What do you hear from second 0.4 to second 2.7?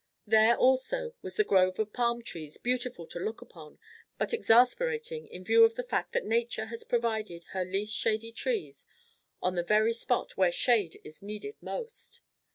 also, was the grove of palm trees